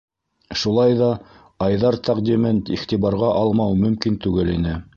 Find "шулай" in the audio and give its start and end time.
0.61-0.95